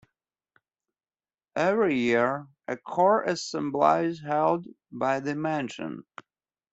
Every 1.55 1.95
year 1.95 2.47
a 2.67 2.75
choir 2.75 3.21
assembly 3.21 4.05
is 4.07 4.19
held 4.19 4.65
by 4.91 5.19
the 5.19 5.35
mansion. 5.35 6.05